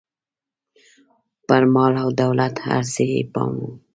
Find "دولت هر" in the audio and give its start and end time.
2.21-2.83